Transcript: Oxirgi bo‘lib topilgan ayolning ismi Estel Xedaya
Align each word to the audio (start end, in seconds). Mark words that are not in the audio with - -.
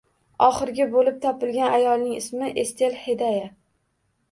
Oxirgi 0.45 0.87
bo‘lib 0.95 1.19
topilgan 1.25 1.77
ayolning 1.81 2.17
ismi 2.23 2.51
Estel 2.65 2.99
Xedaya 3.05 3.49